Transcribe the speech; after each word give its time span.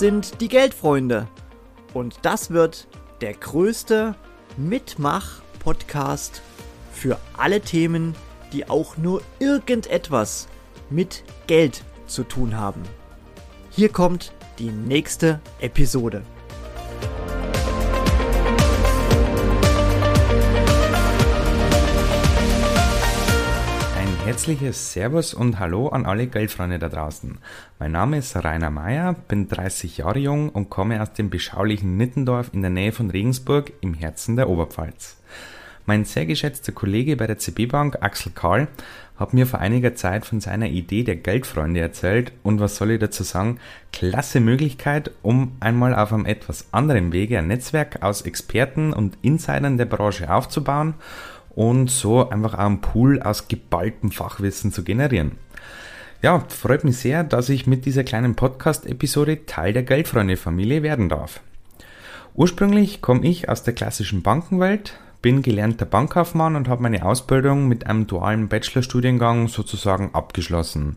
sind 0.00 0.40
die 0.40 0.48
Geldfreunde. 0.48 1.28
Und 1.92 2.20
das 2.22 2.50
wird 2.50 2.88
der 3.20 3.34
größte 3.34 4.14
Mitmach-Podcast 4.56 6.40
für 6.90 7.18
alle 7.36 7.60
Themen, 7.60 8.14
die 8.54 8.68
auch 8.68 8.96
nur 8.96 9.20
irgendetwas 9.40 10.48
mit 10.88 11.22
Geld 11.46 11.84
zu 12.06 12.24
tun 12.24 12.56
haben. 12.56 12.82
Hier 13.70 13.90
kommt 13.90 14.32
die 14.58 14.70
nächste 14.70 15.38
Episode. 15.60 16.22
Herzliches 24.30 24.92
Servus 24.92 25.34
und 25.34 25.58
Hallo 25.58 25.88
an 25.88 26.06
alle 26.06 26.28
Geldfreunde 26.28 26.78
da 26.78 26.88
draußen. 26.88 27.38
Mein 27.80 27.90
Name 27.90 28.18
ist 28.18 28.36
Rainer 28.36 28.70
Meyer, 28.70 29.16
bin 29.26 29.48
30 29.48 29.98
Jahre 29.98 30.20
jung 30.20 30.50
und 30.50 30.70
komme 30.70 31.02
aus 31.02 31.12
dem 31.14 31.30
beschaulichen 31.30 31.96
Nittendorf 31.96 32.50
in 32.52 32.60
der 32.60 32.70
Nähe 32.70 32.92
von 32.92 33.10
Regensburg 33.10 33.72
im 33.80 33.94
Herzen 33.94 34.36
der 34.36 34.48
Oberpfalz. 34.48 35.16
Mein 35.84 36.04
sehr 36.04 36.26
geschätzter 36.26 36.70
Kollege 36.70 37.16
bei 37.16 37.26
der 37.26 37.38
CB 37.38 37.66
Bank, 37.66 37.98
Axel 38.02 38.30
Karl, 38.32 38.68
hat 39.16 39.34
mir 39.34 39.48
vor 39.48 39.58
einiger 39.58 39.96
Zeit 39.96 40.24
von 40.24 40.40
seiner 40.40 40.68
Idee 40.68 41.02
der 41.02 41.16
Geldfreunde 41.16 41.80
erzählt 41.80 42.30
und 42.44 42.60
was 42.60 42.76
soll 42.76 42.92
ich 42.92 43.00
dazu 43.00 43.24
sagen? 43.24 43.58
Klasse 43.92 44.38
Möglichkeit, 44.38 45.10
um 45.22 45.56
einmal 45.58 45.92
auf 45.92 46.12
einem 46.12 46.24
etwas 46.24 46.68
anderen 46.70 47.12
Wege 47.12 47.36
ein 47.36 47.48
Netzwerk 47.48 48.04
aus 48.04 48.22
Experten 48.22 48.92
und 48.92 49.18
Insidern 49.22 49.76
der 49.76 49.86
Branche 49.86 50.32
aufzubauen 50.32 50.94
und 51.54 51.90
so 51.90 52.28
einfach 52.30 52.54
einen 52.54 52.80
Pool 52.80 53.20
aus 53.22 53.48
geballtem 53.48 54.10
Fachwissen 54.10 54.72
zu 54.72 54.84
generieren. 54.84 55.32
Ja, 56.22 56.44
freut 56.48 56.84
mich 56.84 56.98
sehr, 56.98 57.24
dass 57.24 57.48
ich 57.48 57.66
mit 57.66 57.86
dieser 57.86 58.04
kleinen 58.04 58.34
Podcast-Episode 58.34 59.46
Teil 59.46 59.72
der 59.72 59.84
Geldfreunde-Familie 59.84 60.82
werden 60.82 61.08
darf. 61.08 61.40
Ursprünglich 62.34 63.00
komme 63.00 63.26
ich 63.26 63.48
aus 63.48 63.62
der 63.62 63.74
klassischen 63.74 64.22
Bankenwelt, 64.22 64.98
bin 65.22 65.42
gelernter 65.42 65.86
Bankkaufmann 65.86 66.56
und 66.56 66.68
habe 66.68 66.82
meine 66.82 67.04
Ausbildung 67.04 67.68
mit 67.68 67.86
einem 67.86 68.06
dualen 68.06 68.48
Bachelorstudiengang 68.48 69.48
sozusagen 69.48 70.14
abgeschlossen. 70.14 70.96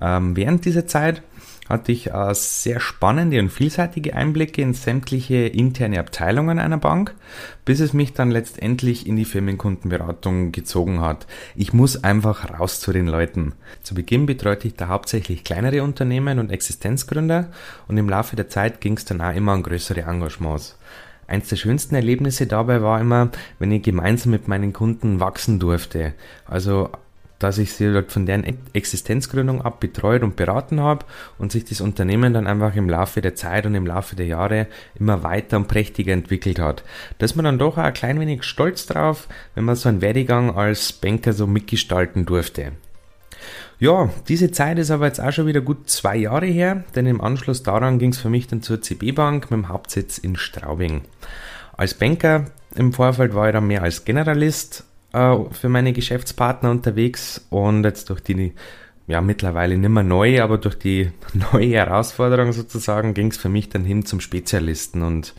Ähm, 0.00 0.36
während 0.36 0.64
dieser 0.64 0.86
Zeit 0.86 1.22
hatte 1.68 1.92
ich 1.92 2.12
äh, 2.12 2.34
sehr 2.34 2.80
spannende 2.80 3.40
und 3.40 3.50
vielseitige 3.50 4.14
Einblicke 4.14 4.62
in 4.62 4.74
sämtliche 4.74 5.46
interne 5.46 6.00
Abteilungen 6.00 6.58
einer 6.58 6.78
Bank, 6.78 7.14
bis 7.64 7.80
es 7.80 7.92
mich 7.92 8.12
dann 8.12 8.30
letztendlich 8.30 9.06
in 9.06 9.16
die 9.16 9.24
Firmenkundenberatung 9.24 10.52
gezogen 10.52 11.00
hat. 11.00 11.26
Ich 11.54 11.72
muss 11.72 12.02
einfach 12.04 12.58
raus 12.58 12.80
zu 12.80 12.92
den 12.92 13.06
Leuten. 13.06 13.54
Zu 13.82 13.94
Beginn 13.94 14.26
betreute 14.26 14.68
ich 14.68 14.74
da 14.74 14.88
hauptsächlich 14.88 15.44
kleinere 15.44 15.82
Unternehmen 15.82 16.38
und 16.38 16.52
Existenzgründer 16.52 17.50
und 17.88 17.96
im 17.96 18.08
Laufe 18.08 18.36
der 18.36 18.48
Zeit 18.48 18.80
ging 18.80 18.96
es 18.96 19.04
dann 19.04 19.20
auch 19.20 19.34
immer 19.34 19.52
an 19.52 19.62
größere 19.62 20.02
Engagements. 20.02 20.78
Eins 21.28 21.48
der 21.48 21.56
schönsten 21.56 21.96
Erlebnisse 21.96 22.46
dabei 22.46 22.82
war 22.82 23.00
immer, 23.00 23.30
wenn 23.58 23.72
ich 23.72 23.82
gemeinsam 23.82 24.30
mit 24.30 24.46
meinen 24.46 24.72
Kunden 24.72 25.18
wachsen 25.18 25.58
durfte. 25.58 26.14
Also 26.44 26.90
dass 27.38 27.58
ich 27.58 27.72
sie 27.72 27.92
halt 27.92 28.12
von 28.12 28.26
deren 28.26 28.44
Existenzgründung 28.72 29.62
ab 29.62 29.80
betreut 29.80 30.22
und 30.22 30.36
beraten 30.36 30.80
habe 30.80 31.04
und 31.38 31.52
sich 31.52 31.64
das 31.64 31.80
Unternehmen 31.80 32.32
dann 32.32 32.46
einfach 32.46 32.74
im 32.74 32.88
Laufe 32.88 33.20
der 33.20 33.34
Zeit 33.34 33.66
und 33.66 33.74
im 33.74 33.86
Laufe 33.86 34.16
der 34.16 34.26
Jahre 34.26 34.66
immer 34.98 35.22
weiter 35.22 35.56
und 35.56 35.68
prächtiger 35.68 36.12
entwickelt 36.12 36.58
hat. 36.58 36.82
Da 37.18 37.24
ist 37.26 37.36
man 37.36 37.44
dann 37.44 37.58
doch 37.58 37.78
auch 37.78 37.82
ein 37.82 37.94
klein 37.94 38.20
wenig 38.20 38.44
stolz 38.44 38.86
drauf, 38.86 39.28
wenn 39.54 39.64
man 39.64 39.76
so 39.76 39.88
einen 39.88 40.00
Werdegang 40.00 40.56
als 40.56 40.92
Banker 40.92 41.32
so 41.32 41.46
mitgestalten 41.46 42.24
durfte. 42.24 42.72
Ja, 43.78 44.08
diese 44.28 44.50
Zeit 44.50 44.78
ist 44.78 44.90
aber 44.90 45.06
jetzt 45.06 45.20
auch 45.20 45.32
schon 45.32 45.46
wieder 45.46 45.60
gut 45.60 45.90
zwei 45.90 46.16
Jahre 46.16 46.46
her, 46.46 46.84
denn 46.94 47.04
im 47.04 47.20
Anschluss 47.20 47.62
daran 47.62 47.98
ging 47.98 48.12
es 48.12 48.18
für 48.18 48.30
mich 48.30 48.46
dann 48.46 48.62
zur 48.62 48.80
CB 48.80 49.12
Bank 49.12 49.50
mit 49.50 49.58
dem 49.58 49.68
Hauptsitz 49.68 50.16
in 50.16 50.36
Straubing. 50.36 51.02
Als 51.76 51.92
Banker 51.92 52.46
im 52.74 52.94
Vorfeld 52.94 53.34
war 53.34 53.48
ich 53.48 53.52
dann 53.52 53.66
mehr 53.66 53.82
als 53.82 54.06
Generalist 54.06 54.84
äh, 55.12 55.36
für 55.52 55.68
meine 55.68 55.92
Geschäftspartner 55.92 56.70
unterwegs 56.70 57.46
und 57.50 57.84
jetzt 57.84 58.10
durch 58.10 58.20
die 58.20 58.54
ja 59.06 59.20
mittlerweile 59.20 59.78
nicht 59.78 59.88
mehr 59.88 60.02
neu, 60.02 60.42
aber 60.42 60.58
durch 60.58 60.78
die 60.78 61.10
neue 61.52 61.70
Herausforderung 61.74 62.52
sozusagen 62.52 63.14
ging 63.14 63.28
es 63.28 63.36
für 63.36 63.48
mich 63.48 63.68
dann 63.68 63.84
hin 63.84 64.04
zum 64.04 64.20
Spezialisten 64.20 65.02
und 65.02 65.34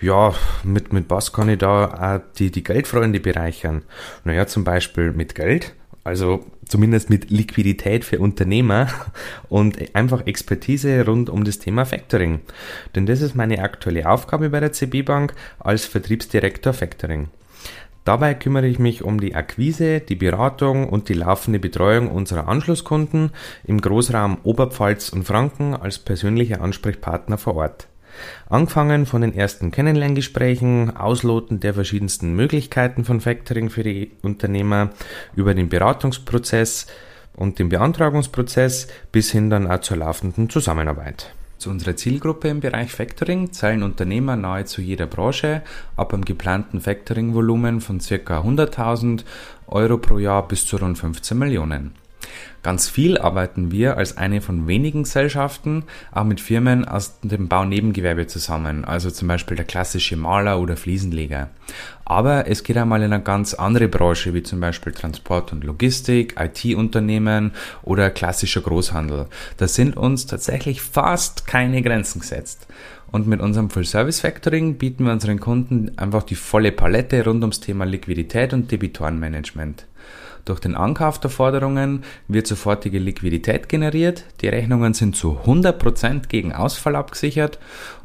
ja, 0.00 0.34
mit, 0.62 0.92
mit 0.92 1.10
was 1.10 1.32
kann 1.32 1.48
ich 1.48 1.58
da 1.58 2.18
auch 2.18 2.34
die, 2.38 2.50
die 2.50 2.62
Geldfreunde 2.62 3.20
bereichern? 3.20 3.82
Naja, 4.24 4.46
zum 4.46 4.64
Beispiel 4.64 5.12
mit 5.12 5.34
Geld, 5.34 5.74
also 6.04 6.44
zumindest 6.68 7.10
mit 7.10 7.30
Liquidität 7.30 8.04
für 8.04 8.18
Unternehmer 8.18 8.88
und 9.48 9.94
einfach 9.94 10.26
Expertise 10.26 11.04
rund 11.04 11.30
um 11.30 11.44
das 11.44 11.58
Thema 11.58 11.84
Factoring. 11.84 12.40
Denn 12.94 13.06
das 13.06 13.22
ist 13.22 13.34
meine 13.34 13.62
aktuelle 13.62 14.08
Aufgabe 14.08 14.50
bei 14.50 14.60
der 14.60 14.72
CB 14.72 15.02
Bank 15.02 15.34
als 15.58 15.86
Vertriebsdirektor 15.86 16.72
Factoring. 16.72 17.28
Dabei 18.08 18.32
kümmere 18.32 18.66
ich 18.66 18.78
mich 18.78 19.04
um 19.04 19.20
die 19.20 19.34
Akquise, 19.34 20.00
die 20.00 20.14
Beratung 20.14 20.88
und 20.88 21.10
die 21.10 21.12
laufende 21.12 21.58
Betreuung 21.58 22.10
unserer 22.10 22.48
Anschlusskunden 22.48 23.32
im 23.64 23.82
Großraum 23.82 24.38
Oberpfalz 24.44 25.10
und 25.10 25.24
Franken 25.24 25.74
als 25.74 25.98
persönlicher 25.98 26.62
Ansprechpartner 26.62 27.36
vor 27.36 27.56
Ort. 27.56 27.86
Angefangen 28.48 29.04
von 29.04 29.20
den 29.20 29.34
ersten 29.34 29.72
Kennenlerngesprächen, 29.72 30.96
Ausloten 30.96 31.60
der 31.60 31.74
verschiedensten 31.74 32.34
Möglichkeiten 32.34 33.04
von 33.04 33.20
Factoring 33.20 33.68
für 33.68 33.82
die 33.82 34.12
Unternehmer, 34.22 34.88
über 35.36 35.52
den 35.52 35.68
Beratungsprozess 35.68 36.86
und 37.36 37.58
den 37.58 37.68
Beantragungsprozess 37.68 38.88
bis 39.12 39.30
hin 39.32 39.50
dann 39.50 39.70
auch 39.70 39.82
zur 39.82 39.98
laufenden 39.98 40.48
Zusammenarbeit. 40.48 41.34
Zu 41.58 41.70
unserer 41.70 41.96
Zielgruppe 41.96 42.48
im 42.48 42.60
Bereich 42.60 42.92
Factoring 42.92 43.52
zählen 43.52 43.82
Unternehmer 43.82 44.36
nahezu 44.36 44.80
jeder 44.80 45.06
Branche 45.06 45.62
ab 45.96 46.14
einem 46.14 46.24
geplanten 46.24 46.80
Factoring-Volumen 46.80 47.80
von 47.80 47.98
ca. 47.98 48.40
100.000 48.40 49.24
Euro 49.66 49.98
pro 49.98 50.18
Jahr 50.18 50.46
bis 50.46 50.66
zu 50.66 50.76
rund 50.76 50.98
15 50.98 51.36
Millionen. 51.36 52.07
Ganz 52.62 52.88
viel 52.88 53.18
arbeiten 53.18 53.70
wir 53.70 53.96
als 53.96 54.16
eine 54.16 54.40
von 54.40 54.66
wenigen 54.66 55.04
Gesellschaften 55.04 55.84
auch 56.10 56.24
mit 56.24 56.40
Firmen 56.40 56.86
aus 56.86 57.20
dem 57.22 57.48
Baunebengewerbe 57.48 58.26
zusammen, 58.26 58.84
also 58.84 59.10
zum 59.10 59.28
Beispiel 59.28 59.56
der 59.56 59.64
klassische 59.64 60.16
Maler 60.16 60.60
oder 60.60 60.76
Fliesenleger. 60.76 61.50
Aber 62.04 62.48
es 62.48 62.64
geht 62.64 62.76
einmal 62.76 63.02
in 63.02 63.12
eine 63.12 63.22
ganz 63.22 63.54
andere 63.54 63.86
Branche, 63.86 64.34
wie 64.34 64.42
zum 64.42 64.58
Beispiel 64.58 64.92
Transport 64.92 65.52
und 65.52 65.62
Logistik, 65.62 66.34
IT-Unternehmen 66.38 67.52
oder 67.82 68.10
klassischer 68.10 68.60
Großhandel. 68.60 69.26
Da 69.56 69.68
sind 69.68 69.96
uns 69.96 70.26
tatsächlich 70.26 70.82
fast 70.82 71.46
keine 71.46 71.80
Grenzen 71.80 72.20
gesetzt. 72.20 72.66
Und 73.10 73.26
mit 73.26 73.40
unserem 73.40 73.70
Full-Service-Factoring 73.70 74.76
bieten 74.76 75.04
wir 75.04 75.12
unseren 75.12 75.40
Kunden 75.40 75.96
einfach 75.96 76.24
die 76.24 76.34
volle 76.34 76.72
Palette 76.72 77.24
rund 77.24 77.42
ums 77.42 77.60
Thema 77.60 77.84
Liquidität 77.84 78.52
und 78.52 78.70
Debitorenmanagement. 78.70 79.86
Durch 80.48 80.60
den 80.60 80.76
Ankauf 80.76 81.20
der 81.20 81.28
Forderungen 81.28 82.04
wird 82.26 82.46
sofortige 82.46 82.98
Liquidität 82.98 83.68
generiert, 83.68 84.24
die 84.40 84.48
Rechnungen 84.48 84.94
sind 84.94 85.14
zu 85.14 85.40
100% 85.44 86.28
gegen 86.28 86.54
Ausfall 86.54 86.96
abgesichert 86.96 87.58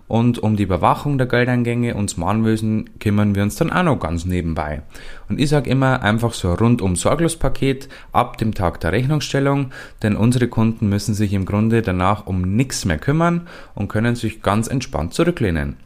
und 0.10 0.40
um 0.40 0.58
die 0.58 0.64
Überwachung 0.64 1.18
der 1.18 1.28
Geldeingänge 1.28 1.96
und 1.96 2.18
Mahnwesen 2.18 3.00
kümmern 3.00 3.34
wir 3.34 3.44
uns 3.44 3.56
dann 3.56 3.72
auch 3.72 3.84
noch 3.84 3.98
ganz 3.98 4.26
nebenbei. 4.26 4.82
Und 5.30 5.40
ich 5.40 5.48
sage 5.48 5.70
immer 5.70 6.02
einfach 6.02 6.34
so 6.34 6.54
rundum 6.54 6.98
sorglos 6.98 7.38
Paket 7.38 7.88
ab 8.12 8.38
dem 8.38 8.54
Tag 8.54 8.82
der 8.82 8.92
Rechnungsstellung, 8.92 9.72
denn 10.02 10.18
unsere 10.18 10.50
Kunden 10.50 10.90
müssen 10.90 11.14
sich 11.14 11.32
im 11.32 11.46
Grunde 11.46 11.82
danach 11.82 12.28
um 12.28 12.42
nichts 12.42 12.84
mehr 12.84 12.98
kümmern 12.98 13.48
und 13.74 13.88
können 13.88 14.16
sich 14.16 14.42
ganz 14.42 14.68
entspannt 14.68 15.14
zurücklehnen. 15.14 15.78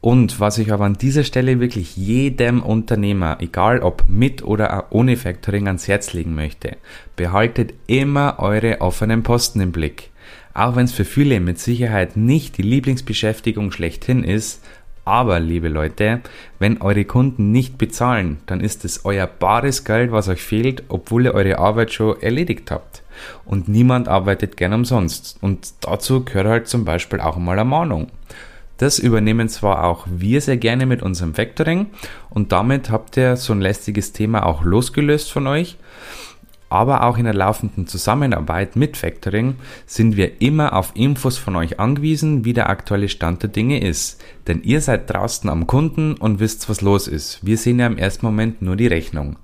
Und 0.00 0.38
was 0.38 0.58
ich 0.58 0.72
aber 0.72 0.84
an 0.84 0.94
dieser 0.94 1.24
Stelle 1.24 1.58
wirklich 1.58 1.96
jedem 1.96 2.62
Unternehmer, 2.62 3.38
egal 3.40 3.80
ob 3.80 4.04
mit 4.08 4.44
oder 4.44 4.86
ohne 4.90 5.16
Factoring, 5.16 5.66
ans 5.66 5.88
Herz 5.88 6.12
legen 6.12 6.34
möchte, 6.34 6.76
behaltet 7.16 7.74
immer 7.88 8.36
eure 8.38 8.80
offenen 8.80 9.24
Posten 9.24 9.60
im 9.60 9.72
Blick. 9.72 10.10
Auch 10.54 10.76
wenn 10.76 10.84
es 10.84 10.92
für 10.92 11.04
viele 11.04 11.40
mit 11.40 11.58
Sicherheit 11.58 12.16
nicht 12.16 12.58
die 12.58 12.62
Lieblingsbeschäftigung 12.62 13.72
schlechthin 13.72 14.22
ist, 14.22 14.62
aber 15.04 15.40
liebe 15.40 15.68
Leute, 15.68 16.20
wenn 16.58 16.82
eure 16.82 17.06
Kunden 17.06 17.50
nicht 17.50 17.78
bezahlen, 17.78 18.38
dann 18.44 18.60
ist 18.60 18.84
es 18.84 19.06
euer 19.06 19.26
bares 19.26 19.84
Geld, 19.84 20.12
was 20.12 20.28
euch 20.28 20.42
fehlt, 20.42 20.84
obwohl 20.88 21.24
ihr 21.24 21.34
eure 21.34 21.58
Arbeit 21.58 21.92
schon 21.92 22.20
erledigt 22.20 22.70
habt. 22.70 23.02
Und 23.46 23.68
niemand 23.68 24.06
arbeitet 24.06 24.58
gern 24.58 24.74
umsonst. 24.74 25.38
Und 25.40 25.72
dazu 25.80 26.24
gehört 26.24 26.46
halt 26.46 26.68
zum 26.68 26.84
Beispiel 26.84 27.20
auch 27.20 27.38
mal 27.38 27.58
eine 27.58 27.64
Mahnung. 27.64 28.08
Das 28.78 28.98
übernehmen 28.98 29.48
zwar 29.48 29.84
auch 29.84 30.06
wir 30.08 30.40
sehr 30.40 30.56
gerne 30.56 30.86
mit 30.86 31.02
unserem 31.02 31.34
Factoring 31.34 31.86
und 32.30 32.52
damit 32.52 32.90
habt 32.90 33.16
ihr 33.16 33.36
so 33.36 33.52
ein 33.52 33.60
lästiges 33.60 34.12
Thema 34.12 34.46
auch 34.46 34.62
losgelöst 34.62 35.30
von 35.30 35.46
euch. 35.46 35.76
Aber 36.70 37.04
auch 37.04 37.16
in 37.16 37.24
der 37.24 37.34
laufenden 37.34 37.86
Zusammenarbeit 37.86 38.76
mit 38.76 38.96
Factoring 38.96 39.56
sind 39.86 40.16
wir 40.16 40.42
immer 40.42 40.74
auf 40.74 40.92
Infos 40.94 41.38
von 41.38 41.56
euch 41.56 41.80
angewiesen, 41.80 42.44
wie 42.44 42.52
der 42.52 42.68
aktuelle 42.68 43.08
Stand 43.08 43.42
der 43.42 43.50
Dinge 43.50 43.80
ist. 43.80 44.22
Denn 44.46 44.62
ihr 44.62 44.80
seid 44.80 45.08
draußen 45.10 45.48
am 45.48 45.66
Kunden 45.66 46.14
und 46.14 46.40
wisst, 46.40 46.68
was 46.68 46.82
los 46.82 47.08
ist. 47.08 47.44
Wir 47.44 47.56
sehen 47.56 47.78
ja 47.78 47.86
im 47.86 47.96
ersten 47.96 48.26
Moment 48.26 48.60
nur 48.60 48.76
die 48.76 48.86
Rechnung. 48.86 49.36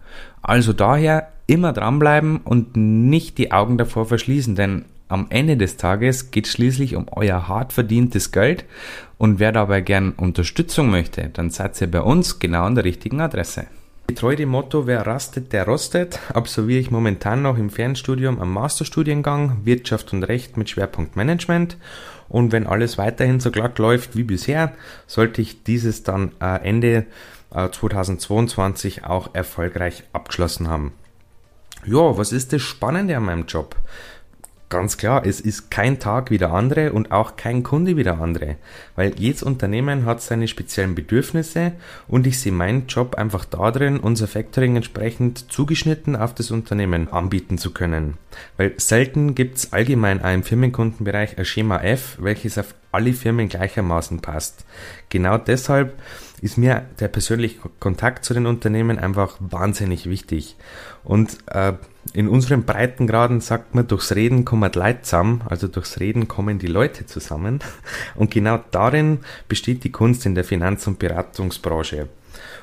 Also 0.42 0.74
daher 0.74 1.32
immer 1.46 1.72
dranbleiben 1.72 2.38
und 2.38 2.76
nicht 2.76 3.38
die 3.38 3.52
Augen 3.52 3.78
davor 3.78 4.04
verschließen, 4.06 4.54
denn 4.54 4.84
am 5.14 5.26
Ende 5.30 5.56
des 5.56 5.76
Tages 5.76 6.32
geht 6.32 6.48
schließlich 6.48 6.96
um 6.96 7.06
euer 7.10 7.48
hart 7.48 7.72
verdientes 7.72 8.32
Geld 8.32 8.64
und 9.16 9.38
wer 9.38 9.52
dabei 9.52 9.80
gern 9.80 10.10
Unterstützung 10.10 10.90
möchte, 10.90 11.30
dann 11.32 11.50
seid 11.50 11.80
ihr 11.80 11.90
bei 11.90 12.02
uns 12.02 12.40
genau 12.40 12.64
an 12.64 12.74
der 12.74 12.84
richtigen 12.84 13.20
Adresse. 13.20 13.66
Getreu 14.08 14.36
dem 14.36 14.50
Motto, 14.50 14.86
wer 14.86 15.06
rastet, 15.06 15.52
der 15.52 15.64
rostet, 15.66 16.18
absolviere 16.34 16.80
ich 16.80 16.90
momentan 16.90 17.40
noch 17.40 17.56
im 17.56 17.70
Fernstudium 17.70 18.38
am 18.40 18.52
Masterstudiengang 18.52 19.64
Wirtschaft 19.64 20.12
und 20.12 20.24
Recht 20.24 20.56
mit 20.56 20.68
Schwerpunkt 20.68 21.16
Management. 21.16 21.78
Und 22.28 22.52
wenn 22.52 22.66
alles 22.66 22.98
weiterhin 22.98 23.38
so 23.38 23.50
glatt 23.50 23.78
läuft 23.78 24.16
wie 24.16 24.24
bisher, 24.24 24.72
sollte 25.06 25.40
ich 25.40 25.62
dieses 25.62 26.02
dann 26.02 26.32
äh, 26.40 26.56
Ende 26.68 27.06
2022 27.50 28.98
äh, 28.98 29.04
auch 29.04 29.34
erfolgreich 29.34 30.02
abgeschlossen 30.12 30.68
haben. 30.68 30.92
Ja, 31.86 32.16
was 32.16 32.32
ist 32.32 32.52
das 32.52 32.62
Spannende 32.62 33.16
an 33.16 33.24
meinem 33.24 33.46
Job? 33.46 33.76
Ganz 34.74 34.96
klar, 34.96 35.24
es 35.24 35.38
ist 35.38 35.70
kein 35.70 36.00
Tag 36.00 36.32
wie 36.32 36.36
der 36.36 36.50
andere 36.50 36.92
und 36.92 37.12
auch 37.12 37.36
kein 37.36 37.62
Kunde 37.62 37.96
wie 37.96 38.02
der 38.02 38.18
andere, 38.18 38.56
weil 38.96 39.14
jedes 39.16 39.44
Unternehmen 39.44 40.04
hat 40.04 40.20
seine 40.20 40.48
speziellen 40.48 40.96
Bedürfnisse 40.96 41.70
und 42.08 42.26
ich 42.26 42.40
sehe 42.40 42.50
meinen 42.50 42.88
Job 42.88 43.14
einfach 43.14 43.44
darin, 43.44 44.00
unser 44.00 44.26
Factoring 44.26 44.74
entsprechend 44.74 45.52
zugeschnitten 45.52 46.16
auf 46.16 46.34
das 46.34 46.50
Unternehmen 46.50 47.06
anbieten 47.12 47.56
zu 47.56 47.72
können. 47.72 48.18
Weil 48.56 48.72
selten 48.76 49.36
gibt 49.36 49.58
es 49.58 49.72
allgemein 49.72 50.18
im 50.18 50.42
Firmenkundenbereich 50.42 51.38
ein 51.38 51.44
Schema 51.44 51.80
F, 51.80 52.18
welches 52.20 52.58
auf 52.58 52.74
alle 52.90 53.12
Firmen 53.12 53.48
gleichermaßen 53.48 54.22
passt. 54.22 54.64
Genau 55.08 55.38
deshalb 55.38 55.92
ist 56.44 56.58
mir 56.58 56.84
der 57.00 57.08
persönliche 57.08 57.58
Kontakt 57.80 58.26
zu 58.26 58.34
den 58.34 58.44
Unternehmen 58.44 58.98
einfach 58.98 59.38
wahnsinnig 59.40 60.10
wichtig. 60.10 60.56
Und 61.02 61.38
äh, 61.46 61.72
in 62.12 62.28
unseren 62.28 62.64
Breitengraden 62.64 63.40
sagt 63.40 63.74
man, 63.74 63.86
durchs 63.86 64.14
Reden 64.14 64.44
kommen 64.44 64.70
die 64.70 64.78
Leute 64.78 65.00
zusammen, 65.00 65.40
also 65.48 65.68
durchs 65.68 66.00
Reden 66.00 66.28
kommen 66.28 66.58
die 66.58 66.66
Leute 66.66 67.06
zusammen. 67.06 67.60
Und 68.14 68.30
genau 68.30 68.62
darin 68.72 69.20
besteht 69.48 69.84
die 69.84 69.90
Kunst 69.90 70.26
in 70.26 70.34
der 70.34 70.44
Finanz- 70.44 70.86
und 70.86 70.98
Beratungsbranche. 70.98 72.08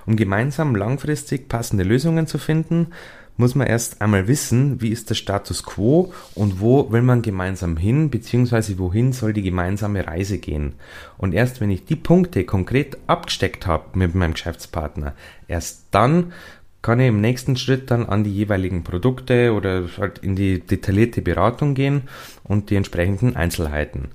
Um 0.06 0.16
gemeinsam 0.16 0.76
langfristig 0.76 1.50
passende 1.50 1.84
Lösungen 1.84 2.28
zu 2.28 2.38
finden, 2.38 2.92
muss 3.38 3.56
man 3.56 3.68
erst 3.68 4.02
einmal 4.02 4.28
wissen, 4.28 4.82
wie 4.82 4.90
ist 4.90 5.10
der 5.10 5.16
Status 5.16 5.64
quo 5.64 6.14
und 6.36 6.60
wo 6.60 6.92
will 6.92 7.02
man 7.02 7.22
gemeinsam 7.22 7.78
hin, 7.78 8.10
beziehungsweise 8.10 8.78
wohin 8.78 9.14
soll 9.14 9.34
die 9.34 9.42
gemeinsame 9.42 10.06
Reise 10.06 10.38
gehen. 10.38 10.74
Und 11.18 11.34
erst 11.34 11.62
wenn 11.62 11.72
ich 11.72 11.86
die 11.86 11.96
Punkte 11.96 12.46
konkret 12.46 12.98
abgesteckt 13.08 13.68
habe 13.68 13.98
mit 13.98 14.16
meinem 14.16 14.34
Geschäftspartner, 14.34 15.14
erst 15.48 15.86
dann 15.92 16.34
kann 16.82 17.00
ich 17.00 17.08
im 17.08 17.22
nächsten 17.22 17.56
Schritt 17.56 17.92
dann 17.92 18.08
an 18.08 18.24
die 18.24 18.34
jeweiligen 18.34 18.84
Produkte 18.84 19.54
oder 19.54 19.86
halt 19.98 20.20
in 20.20 20.36
die 20.36 20.60
detaillierte 20.60 21.22
Beratung 21.22 21.76
gehen 21.76 22.04
und 22.44 22.70
die 22.70 22.76
entsprechenden 22.76 23.36
Einzelheiten. 23.36 24.10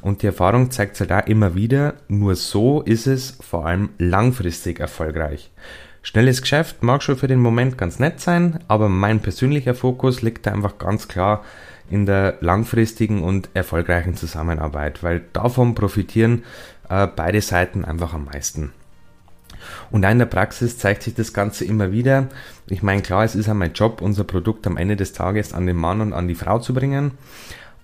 Und 0.00 0.22
die 0.22 0.26
Erfahrung 0.26 0.70
zeigt 0.70 0.98
halt 1.00 1.12
auch 1.12 1.26
immer 1.26 1.54
wieder, 1.54 1.94
nur 2.08 2.36
so 2.36 2.82
ist 2.82 3.06
es 3.06 3.38
vor 3.40 3.66
allem 3.66 3.90
langfristig 3.98 4.80
erfolgreich. 4.80 5.50
Schnelles 6.04 6.42
Geschäft 6.42 6.82
mag 6.82 7.02
schon 7.02 7.16
für 7.16 7.28
den 7.28 7.40
Moment 7.40 7.78
ganz 7.78 7.98
nett 7.98 8.20
sein, 8.20 8.58
aber 8.68 8.90
mein 8.90 9.20
persönlicher 9.20 9.74
Fokus 9.74 10.20
liegt 10.20 10.44
da 10.44 10.52
einfach 10.52 10.76
ganz 10.76 11.08
klar 11.08 11.42
in 11.88 12.04
der 12.04 12.36
langfristigen 12.40 13.22
und 13.22 13.48
erfolgreichen 13.54 14.14
Zusammenarbeit, 14.14 15.02
weil 15.02 15.22
davon 15.32 15.74
profitieren 15.74 16.44
äh, 16.90 17.06
beide 17.06 17.40
Seiten 17.40 17.86
einfach 17.86 18.12
am 18.12 18.26
meisten. 18.26 18.74
Und 19.90 20.04
in 20.04 20.18
der 20.18 20.26
Praxis 20.26 20.76
zeigt 20.76 21.04
sich 21.04 21.14
das 21.14 21.32
Ganze 21.32 21.64
immer 21.64 21.90
wieder. 21.90 22.28
Ich 22.66 22.82
meine, 22.82 23.00
klar, 23.00 23.24
es 23.24 23.34
ist 23.34 23.46
ja 23.46 23.54
mein 23.54 23.72
Job, 23.72 24.02
unser 24.02 24.24
Produkt 24.24 24.66
am 24.66 24.76
Ende 24.76 24.96
des 24.96 25.14
Tages 25.14 25.54
an 25.54 25.64
den 25.64 25.76
Mann 25.76 26.02
und 26.02 26.12
an 26.12 26.28
die 26.28 26.34
Frau 26.34 26.58
zu 26.58 26.74
bringen. 26.74 27.12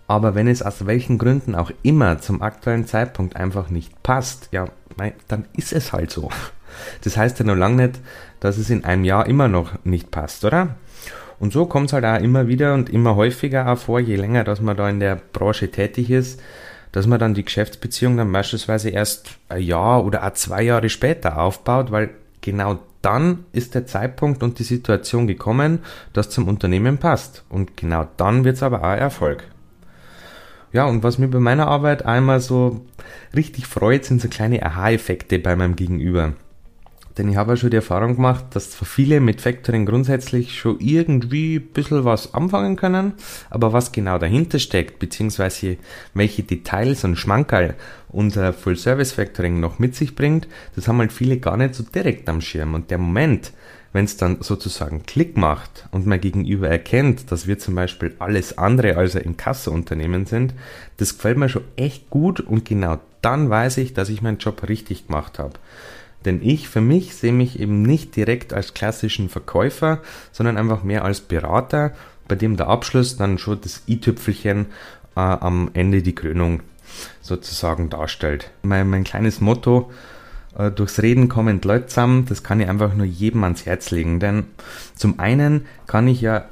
Aber 0.08 0.34
wenn 0.34 0.46
es 0.46 0.61
aus 0.61 0.84
welchen 0.84 1.16
Gründen 1.16 1.55
auch 1.55 1.70
immer 1.82 2.19
zum 2.19 2.43
aktuellen 2.43 2.87
Zeitpunkt 2.87 3.37
einfach 3.37 3.70
nicht 3.70 4.02
passt, 4.02 4.50
ja, 4.52 4.66
dann 5.28 5.46
ist 5.56 5.73
es 5.73 5.94
halt 5.94 6.11
so. 6.11 6.28
Das 7.05 7.17
heißt 7.17 7.38
ja 7.38 7.44
noch 7.44 7.56
lange 7.56 7.87
nicht, 7.87 8.00
dass 8.40 8.58
es 8.58 8.70
in 8.70 8.84
einem 8.84 9.05
Jahr 9.05 9.26
immer 9.26 9.49
noch 9.49 9.84
nicht 9.84 10.11
passt, 10.11 10.44
oder? 10.44 10.76
Und 11.38 11.52
so 11.52 11.67
kommt 11.67 11.87
es 11.87 11.93
halt 11.94 12.05
auch 12.05 12.20
immer 12.20 12.49
wieder 12.49 12.75
und 12.75 12.90
immer 12.90 13.17
häufiger 13.17 13.70
auch 13.72 13.78
vor, 13.78 13.99
je 13.99 14.17
länger, 14.17 14.44
dass 14.44 14.61
man 14.61 14.76
da 14.76 14.88
in 14.88 15.00
der 15.00 15.17
Branche 15.32 15.70
tätig 15.70 16.11
ist, 16.11 16.40
dass 16.93 17.06
man 17.06 17.19
dann 17.19 17.34
die 17.34 17.44
Geschäftsbeziehung 17.44 18.17
dann 18.17 18.32
beispielsweise 18.32 18.90
erst 18.90 19.31
ein 19.49 19.62
Jahr 19.62 20.05
oder 20.05 20.26
auch 20.26 20.34
zwei 20.34 20.62
Jahre 20.62 20.88
später 20.90 21.40
aufbaut, 21.40 21.90
weil 21.90 22.11
genau 22.40 22.78
dann 23.02 23.44
ist 23.52 23.75
der 23.75 23.87
Zeitpunkt 23.87 24.43
und 24.43 24.58
die 24.58 24.64
Situation 24.64 25.26
gekommen, 25.26 25.81
dass 26.12 26.31
zum 26.31 26.49
Unternehmen 26.49 26.99
passt. 26.99 27.44
Und 27.49 27.76
genau 27.76 28.06
dann 28.16 28.44
wird 28.44 28.56
es 28.56 28.62
aber 28.62 28.81
auch 28.81 28.96
Erfolg. 28.96 29.44
Ja, 30.73 30.84
und 30.84 31.02
was 31.02 31.19
mir 31.19 31.28
bei 31.28 31.40
meiner 31.40 31.66
Arbeit 31.66 32.05
einmal 32.05 32.40
so 32.40 32.84
richtig 33.34 33.66
freut, 33.66 34.05
sind 34.05 34.20
so 34.20 34.28
kleine 34.28 34.62
Aha-Effekte 34.64 35.38
bei 35.38 35.56
meinem 35.56 35.75
Gegenüber. 35.75 36.34
Denn 37.19 37.29
ich 37.29 37.37
habe 37.37 37.53
ja 37.53 37.57
schon 37.57 37.71
die 37.71 37.77
Erfahrung 37.77 38.17
gemacht, 38.17 38.45
dass 38.53 38.71
zwar 38.71 38.87
viele 38.87 39.21
mit 39.21 39.41
Factoring 39.41 39.85
grundsätzlich 39.85 40.59
schon 40.59 40.79
irgendwie 40.81 41.57
ein 41.57 41.67
bisschen 41.73 42.05
was 42.05 42.35
anfangen 42.35 42.77
können, 42.77 43.15
aber 43.51 43.73
was 43.73 43.93
genau 43.93 44.19
dahinter 44.19 44.59
steckt, 44.59 44.99
beziehungsweise 44.99 45.77
welche 46.15 46.43
Details 46.43 47.05
und 47.05 47.17
Schmankerl 47.17 47.75
unser 48.09 48.53
Full-Service-Factoring 48.53 49.61
noch 49.61 49.79
mit 49.79 49.95
sich 49.97 50.15
bringt, 50.15 50.49
das 50.77 50.89
haben 50.89 50.99
halt 50.99 51.12
viele 51.12 51.39
gar 51.39 51.57
nicht 51.57 51.75
so 51.75 51.83
direkt 51.83 52.29
am 52.29 52.41
Schirm. 52.41 52.75
Und 52.75 52.91
der 52.91 52.99
Moment, 52.99 53.53
wenn 53.93 54.05
es 54.05 54.17
dann 54.17 54.41
sozusagen 54.41 55.03
Klick 55.05 55.37
macht 55.37 55.89
und 55.91 56.07
mein 56.07 56.21
Gegenüber 56.21 56.69
erkennt, 56.69 57.33
dass 57.33 57.47
wir 57.47 57.59
zum 57.59 57.75
Beispiel 57.75 58.15
alles 58.19 58.57
andere 58.57 58.97
als 58.97 59.17
ein 59.17 59.37
Kasseunternehmen 59.37 60.27
sind, 60.27 60.55
das 60.99 61.17
gefällt 61.17 61.39
mir 61.39 61.49
schon 61.49 61.65
echt 61.77 62.09
gut 62.11 62.41
und 62.41 62.65
genau 62.65 63.01
dann 63.21 63.51
weiß 63.51 63.79
ich, 63.79 63.95
dass 63.95 64.09
ich 64.09 64.23
meinen 64.23 64.39
Job 64.39 64.69
richtig 64.69 65.09
gemacht 65.09 65.39
habe. 65.39 65.55
Denn 66.25 66.40
ich 66.43 66.69
für 66.69 66.81
mich 66.81 67.14
sehe 67.14 67.32
mich 67.32 67.58
eben 67.58 67.82
nicht 67.82 68.14
direkt 68.14 68.52
als 68.52 68.75
klassischen 68.75 69.28
Verkäufer, 69.28 70.00
sondern 70.32 70.56
einfach 70.56 70.82
mehr 70.82 71.05
als 71.05 71.20
Berater, 71.20 71.93
bei 72.28 72.34
dem 72.34 72.56
der 72.56 72.69
Abschluss 72.69 73.17
dann 73.17 73.38
schon 73.38 73.61
das 73.61 73.82
i-Tüpfelchen 73.88 74.67
äh, 75.17 75.20
am 75.20 75.70
Ende 75.75 76.02
die 76.02 76.14
Krönung 76.14 76.61
sozusagen 77.22 77.90
darstellt. 77.90 78.50
Mein, 78.62 78.88
mein 78.90 79.05
kleines 79.05 79.40
Motto, 79.40 79.90
äh, 80.56 80.70
durchs 80.70 81.00
Reden 81.02 81.28
kommen 81.28 81.61
Leute 81.62 81.87
zusammen, 81.87 82.26
das 82.26 82.43
kann 82.43 82.61
ich 82.61 82.69
einfach 82.69 82.94
nur 82.94 83.06
jedem 83.06 83.44
ans 83.44 83.66
Herz 83.66 83.90
legen. 83.90 84.20
Denn 84.20 84.44
zum 84.95 85.18
einen 85.18 85.66
kann 85.87 86.09
ich 86.09 86.21
ja 86.21 86.45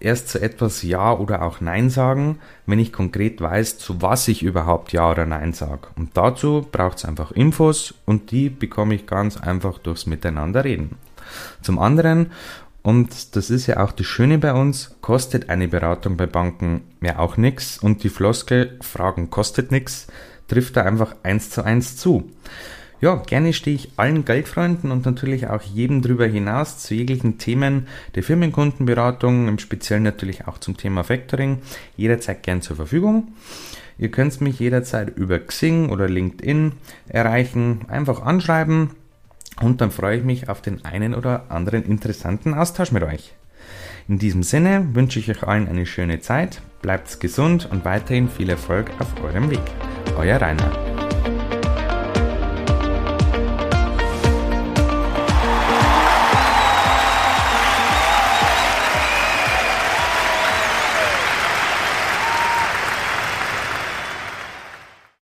erst 0.00 0.28
zu 0.28 0.40
etwas 0.40 0.82
Ja 0.82 1.12
oder 1.12 1.42
auch 1.42 1.60
Nein 1.60 1.90
sagen, 1.90 2.38
wenn 2.66 2.78
ich 2.78 2.92
konkret 2.92 3.40
weiß, 3.40 3.78
zu 3.78 4.02
was 4.02 4.28
ich 4.28 4.42
überhaupt 4.42 4.92
Ja 4.92 5.10
oder 5.10 5.26
Nein 5.26 5.52
sage. 5.52 5.88
Und 5.96 6.16
dazu 6.16 6.66
braucht 6.70 6.98
es 6.98 7.04
einfach 7.04 7.30
Infos 7.32 7.94
und 8.06 8.30
die 8.30 8.50
bekomme 8.50 8.94
ich 8.94 9.06
ganz 9.06 9.36
einfach 9.36 9.78
durchs 9.78 10.06
Miteinander 10.06 10.64
reden. 10.64 10.96
Zum 11.62 11.78
anderen, 11.78 12.32
und 12.82 13.36
das 13.36 13.50
ist 13.50 13.66
ja 13.66 13.84
auch 13.84 13.92
das 13.92 14.06
Schöne 14.06 14.38
bei 14.38 14.52
uns, 14.52 14.96
kostet 15.00 15.50
eine 15.50 15.68
Beratung 15.68 16.16
bei 16.16 16.26
Banken 16.26 16.82
ja 17.00 17.18
auch 17.18 17.36
nichts 17.36 17.78
und 17.78 18.02
die 18.02 18.08
Floskel 18.08 18.78
Fragen 18.80 19.30
kostet 19.30 19.70
nichts 19.70 20.08
trifft 20.50 20.76
da 20.76 20.82
einfach 20.82 21.14
eins 21.22 21.50
zu 21.50 21.64
eins 21.64 21.96
zu. 21.96 22.30
Ja, 23.00 23.14
gerne 23.14 23.54
stehe 23.54 23.76
ich 23.76 23.92
allen 23.96 24.26
Geldfreunden 24.26 24.90
und 24.90 25.06
natürlich 25.06 25.46
auch 25.46 25.62
jedem 25.62 26.02
darüber 26.02 26.26
hinaus 26.26 26.78
zu 26.78 26.94
jeglichen 26.94 27.38
Themen 27.38 27.86
der 28.14 28.22
Firmenkundenberatung, 28.22 29.48
im 29.48 29.58
Speziellen 29.58 30.02
natürlich 30.02 30.46
auch 30.46 30.58
zum 30.58 30.76
Thema 30.76 31.02
Factoring, 31.02 31.62
jederzeit 31.96 32.42
gern 32.42 32.60
zur 32.60 32.76
Verfügung. 32.76 33.28
Ihr 33.96 34.10
könnt 34.10 34.40
mich 34.42 34.58
jederzeit 34.58 35.16
über 35.16 35.38
Xing 35.38 35.88
oder 35.88 36.08
LinkedIn 36.08 36.72
erreichen, 37.08 37.82
einfach 37.88 38.22
anschreiben 38.22 38.90
und 39.60 39.80
dann 39.80 39.90
freue 39.90 40.18
ich 40.18 40.24
mich 40.24 40.48
auf 40.50 40.60
den 40.60 40.84
einen 40.84 41.14
oder 41.14 41.50
anderen 41.50 41.84
interessanten 41.84 42.52
Austausch 42.52 42.92
mit 42.92 43.02
euch. 43.02 43.34
In 44.08 44.18
diesem 44.18 44.42
Sinne 44.42 44.88
wünsche 44.94 45.18
ich 45.18 45.30
euch 45.30 45.42
allen 45.42 45.68
eine 45.68 45.86
schöne 45.86 46.20
Zeit, 46.20 46.60
bleibt 46.82 47.20
gesund 47.20 47.68
und 47.70 47.84
weiterhin 47.84 48.28
viel 48.28 48.50
Erfolg 48.50 48.90
auf 48.98 49.22
eurem 49.22 49.50
Weg. 49.50 49.60
Euer 50.18 50.40
Rainer. 50.40 50.89